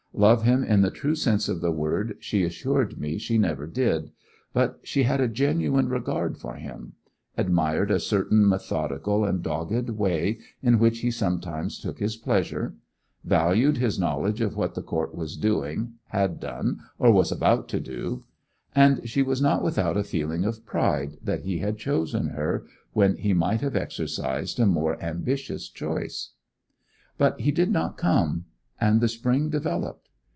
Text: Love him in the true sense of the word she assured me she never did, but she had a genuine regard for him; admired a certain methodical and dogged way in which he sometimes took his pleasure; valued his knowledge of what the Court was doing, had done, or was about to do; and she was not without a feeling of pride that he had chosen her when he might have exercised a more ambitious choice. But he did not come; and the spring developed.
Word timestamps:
Love 0.13 0.43
him 0.43 0.61
in 0.63 0.81
the 0.81 0.91
true 0.91 1.15
sense 1.15 1.47
of 1.49 1.61
the 1.61 1.71
word 1.71 2.15
she 2.19 2.43
assured 2.43 2.99
me 2.99 3.17
she 3.17 3.37
never 3.39 3.65
did, 3.65 4.11
but 4.53 4.77
she 4.83 5.03
had 5.03 5.21
a 5.21 5.27
genuine 5.27 5.87
regard 5.87 6.37
for 6.37 6.55
him; 6.55 6.93
admired 7.37 7.89
a 7.89 7.99
certain 7.99 8.47
methodical 8.47 9.23
and 9.23 9.41
dogged 9.41 9.89
way 9.91 10.37
in 10.61 10.77
which 10.77 10.99
he 10.99 11.09
sometimes 11.09 11.79
took 11.79 11.97
his 11.99 12.17
pleasure; 12.17 12.75
valued 13.23 13.77
his 13.77 13.97
knowledge 13.97 14.41
of 14.41 14.55
what 14.55 14.75
the 14.75 14.81
Court 14.83 15.15
was 15.15 15.37
doing, 15.37 15.93
had 16.09 16.39
done, 16.41 16.81
or 16.99 17.09
was 17.11 17.31
about 17.31 17.67
to 17.69 17.79
do; 17.79 18.23
and 18.75 19.09
she 19.09 19.23
was 19.23 19.41
not 19.41 19.63
without 19.63 19.95
a 19.97 20.03
feeling 20.03 20.43
of 20.45 20.63
pride 20.65 21.17
that 21.23 21.43
he 21.43 21.59
had 21.59 21.77
chosen 21.77 22.27
her 22.27 22.65
when 22.91 23.15
he 23.15 23.33
might 23.33 23.61
have 23.61 23.77
exercised 23.77 24.59
a 24.59 24.65
more 24.67 25.01
ambitious 25.01 25.67
choice. 25.69 26.31
But 27.17 27.39
he 27.39 27.51
did 27.51 27.71
not 27.71 27.97
come; 27.97 28.45
and 28.79 28.99
the 29.01 29.07
spring 29.07 29.49
developed. 29.49 30.07